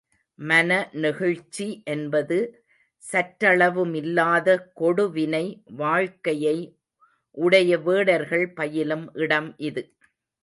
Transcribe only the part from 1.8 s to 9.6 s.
என்பது சற்றளவுமில்லாத கொடு வினை வாழ்க்கையை உடைய வேடர்கள் பயிலும் இடம்